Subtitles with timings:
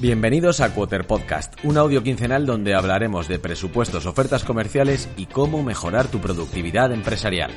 [0.00, 5.64] Bienvenidos a Quoter Podcast, un audio quincenal donde hablaremos de presupuestos, ofertas comerciales y cómo
[5.64, 7.50] mejorar tu productividad empresarial.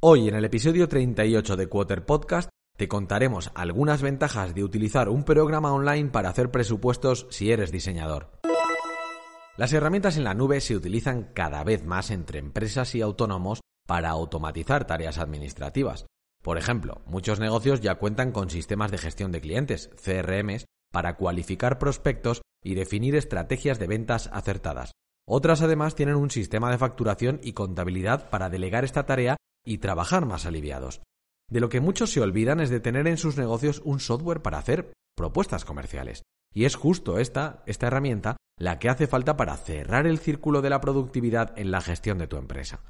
[0.00, 2.48] Hoy en el episodio 38 de Quoter Podcast
[2.78, 8.30] te contaremos algunas ventajas de utilizar un programa online para hacer presupuestos si eres diseñador.
[9.58, 14.08] Las herramientas en la nube se utilizan cada vez más entre empresas y autónomos para
[14.08, 16.06] automatizar tareas administrativas,
[16.44, 21.78] por ejemplo, muchos negocios ya cuentan con sistemas de gestión de clientes, CRMs, para cualificar
[21.78, 24.92] prospectos y definir estrategias de ventas acertadas.
[25.26, 30.26] Otras además tienen un sistema de facturación y contabilidad para delegar esta tarea y trabajar
[30.26, 31.00] más aliviados.
[31.50, 34.58] De lo que muchos se olvidan es de tener en sus negocios un software para
[34.58, 36.24] hacer propuestas comerciales.
[36.52, 40.68] Y es justo esta, esta herramienta la que hace falta para cerrar el círculo de
[40.68, 42.80] la productividad en la gestión de tu empresa.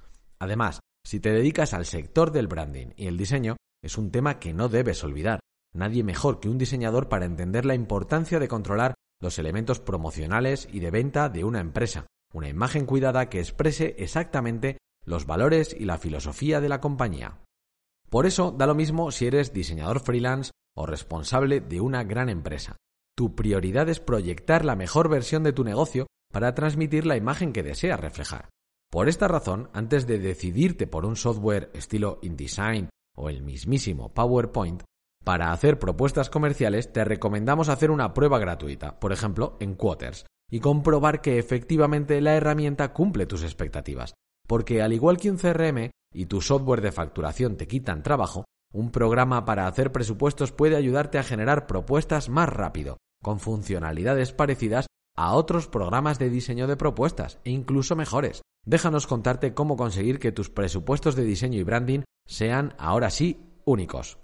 [0.41, 4.55] Además, si te dedicas al sector del branding y el diseño, es un tema que
[4.55, 5.41] no debes olvidar.
[5.74, 10.80] Nadie mejor que un diseñador para entender la importancia de controlar los elementos promocionales y
[10.80, 15.98] de venta de una empresa, una imagen cuidada que exprese exactamente los valores y la
[15.98, 17.42] filosofía de la compañía.
[18.08, 22.77] Por eso da lo mismo si eres diseñador freelance o responsable de una gran empresa.
[23.16, 27.62] Tu prioridad es proyectar la mejor versión de tu negocio para transmitir la imagen que
[27.62, 28.48] deseas reflejar.
[28.95, 34.84] Por esta razón, antes de decidirte por un software estilo InDesign o el mismísimo PowerPoint,
[35.25, 40.61] para hacer propuestas comerciales te recomendamos hacer una prueba gratuita, por ejemplo, en Quoters, y
[40.61, 44.15] comprobar que efectivamente la herramienta cumple tus expectativas.
[44.47, 48.92] Porque al igual que un CRM y tu software de facturación te quitan trabajo, un
[48.92, 55.34] programa para hacer presupuestos puede ayudarte a generar propuestas más rápido, con funcionalidades parecidas a
[55.34, 58.43] otros programas de diseño de propuestas e incluso mejores.
[58.67, 64.19] Déjanos contarte cómo conseguir que tus presupuestos de diseño y branding sean ahora sí únicos.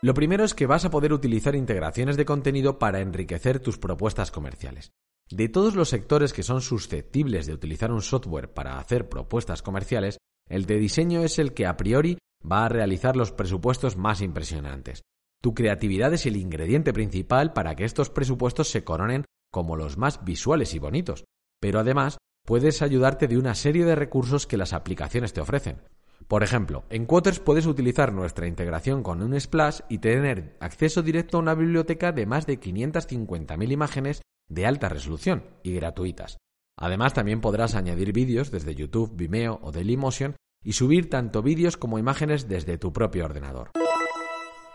[0.00, 4.30] Lo primero es que vas a poder utilizar integraciones de contenido para enriquecer tus propuestas
[4.30, 4.92] comerciales.
[5.30, 10.18] De todos los sectores que son susceptibles de utilizar un software para hacer propuestas comerciales,
[10.48, 12.16] el de diseño es el que a priori
[12.50, 15.02] va a realizar los presupuestos más impresionantes.
[15.42, 20.24] Tu creatividad es el ingrediente principal para que estos presupuestos se coronen como los más
[20.24, 21.24] visuales y bonitos,
[21.60, 25.82] pero además puedes ayudarte de una serie de recursos que las aplicaciones te ofrecen.
[26.26, 31.38] Por ejemplo, en Quoters puedes utilizar nuestra integración con un Splash y tener acceso directo
[31.38, 36.38] a una biblioteca de más de 550.000 imágenes de alta resolución y gratuitas.
[36.76, 41.98] Además, también podrás añadir vídeos desde YouTube, Vimeo o Dailymotion y subir tanto vídeos como
[41.98, 43.70] imágenes desde tu propio ordenador.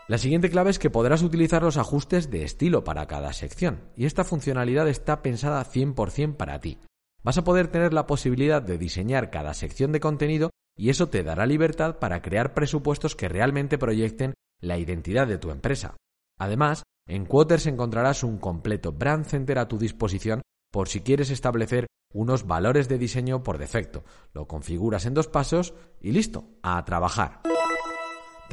[0.06, 4.04] La siguiente clave es que podrás utilizar los ajustes de estilo para cada sección, y
[4.04, 6.78] esta funcionalidad está pensada 100% para ti.
[7.22, 11.22] Vas a poder tener la posibilidad de diseñar cada sección de contenido y eso te
[11.22, 15.96] dará libertad para crear presupuestos que realmente proyecten la identidad de tu empresa.
[16.38, 21.86] Además, en Quoters encontrarás un completo brand center a tu disposición por si quieres establecer
[22.12, 24.04] unos valores de diseño por defecto.
[24.34, 25.72] Lo configuras en dos pasos
[26.02, 27.40] y listo, a trabajar.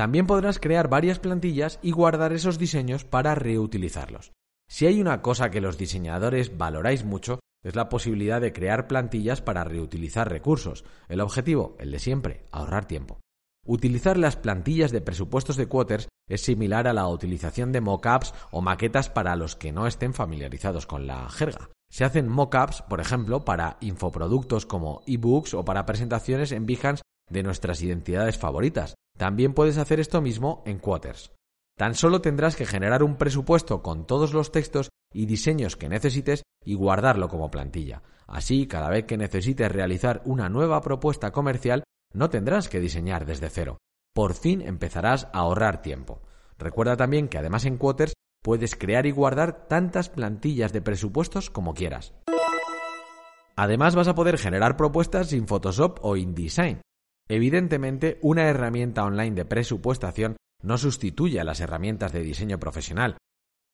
[0.02, 4.32] También podrás crear varias plantillas y guardar esos diseños para reutilizarlos.
[4.68, 9.44] Si hay una cosa que los diseñadores valoráis mucho, es la posibilidad de crear plantillas
[9.44, 10.86] para reutilizar recursos.
[11.08, 13.20] El objetivo, el de siempre, ahorrar tiempo.
[13.64, 18.60] Utilizar las plantillas de presupuestos de Quoters es similar a la utilización de mockups o
[18.60, 21.70] maquetas para los que no estén familiarizados con la jerga.
[21.92, 27.44] Se hacen mockups, por ejemplo, para infoproductos como ebooks o para presentaciones en Behance de
[27.44, 28.96] nuestras identidades favoritas.
[29.18, 31.32] También puedes hacer esto mismo en Quoters.
[31.78, 36.44] Tan solo tendrás que generar un presupuesto con todos los textos y diseños que necesites
[36.64, 38.04] y guardarlo como plantilla.
[38.28, 41.84] Así, cada vez que necesites realizar una nueva propuesta comercial,
[42.14, 43.78] no tendrás que diseñar desde cero.
[44.14, 46.22] Por fin empezarás a ahorrar tiempo.
[46.58, 51.74] Recuerda también que además en Quoters puedes crear y guardar tantas plantillas de presupuestos como
[51.74, 52.14] quieras.
[53.56, 56.82] Además vas a poder generar propuestas sin Photoshop o InDesign,
[57.30, 63.18] Evidentemente, una herramienta online de presupuestación no sustituye a las herramientas de diseño profesional.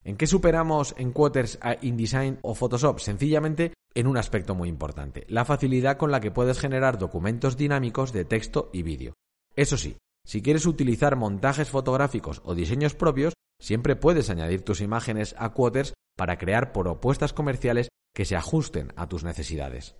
[0.04, 3.00] ¿En qué superamos en Quoters a InDesign o Photoshop?
[3.00, 8.14] Sencillamente en un aspecto muy importante, la facilidad con la que puedes generar documentos dinámicos
[8.14, 9.14] de texto y vídeo.
[9.56, 15.34] Eso sí, si quieres utilizar montajes fotográficos o diseños propios, siempre puedes añadir tus imágenes
[15.40, 19.96] a Quoters para crear propuestas comerciales que se ajusten a tus necesidades.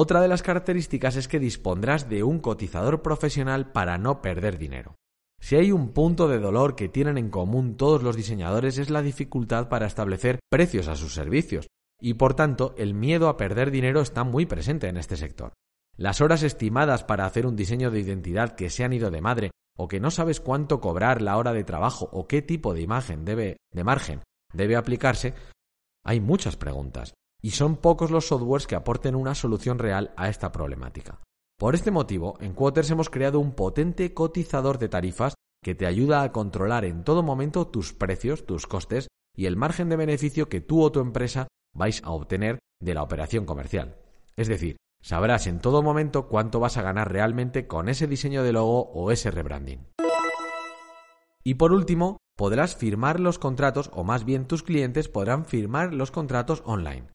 [0.00, 4.94] Otra de las características es que dispondrás de un cotizador profesional para no perder dinero.
[5.40, 9.02] Si hay un punto de dolor que tienen en común todos los diseñadores es la
[9.02, 11.66] dificultad para establecer precios a sus servicios,
[12.00, 15.54] y por tanto el miedo a perder dinero está muy presente en este sector.
[15.96, 19.50] Las horas estimadas para hacer un diseño de identidad que se han ido de madre
[19.76, 23.24] o que no sabes cuánto cobrar la hora de trabajo o qué tipo de imagen
[23.24, 24.22] debe, de margen
[24.54, 25.34] debe aplicarse,
[26.04, 30.52] hay muchas preguntas y son pocos los softwares que aporten una solución real a esta
[30.52, 31.20] problemática.
[31.58, 36.22] Por este motivo, en Quoters hemos creado un potente cotizador de tarifas que te ayuda
[36.22, 40.60] a controlar en todo momento tus precios, tus costes y el margen de beneficio que
[40.60, 43.96] tú o tu empresa vais a obtener de la operación comercial.
[44.36, 48.52] Es decir, sabrás en todo momento cuánto vas a ganar realmente con ese diseño de
[48.52, 49.86] logo o ese rebranding.
[51.42, 56.10] Y por último, podrás firmar los contratos o más bien tus clientes podrán firmar los
[56.10, 57.08] contratos online.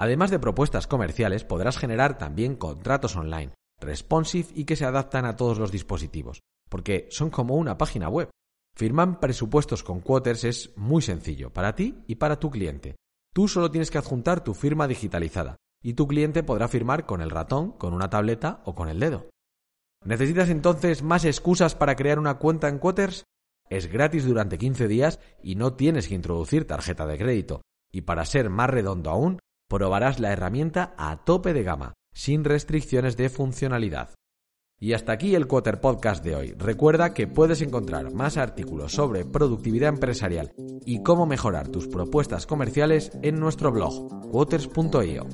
[0.00, 5.36] Además de propuestas comerciales, podrás generar también contratos online, responsive y que se adaptan a
[5.36, 8.30] todos los dispositivos, porque son como una página web.
[8.74, 12.96] Firman presupuestos con Quoters es muy sencillo para ti y para tu cliente.
[13.34, 17.28] Tú solo tienes que adjuntar tu firma digitalizada y tu cliente podrá firmar con el
[17.28, 19.28] ratón, con una tableta o con el dedo.
[20.06, 23.24] ¿Necesitas entonces más excusas para crear una cuenta en Quoters?
[23.68, 27.60] Es gratis durante 15 días y no tienes que introducir tarjeta de crédito.
[27.92, 29.38] Y para ser más redondo aún,
[29.70, 34.10] probarás la herramienta a tope de gama, sin restricciones de funcionalidad.
[34.80, 36.54] Y hasta aquí el Quoter Podcast de hoy.
[36.58, 40.52] Recuerda que puedes encontrar más artículos sobre productividad empresarial
[40.84, 45.26] y cómo mejorar tus propuestas comerciales en nuestro blog, quoters.io.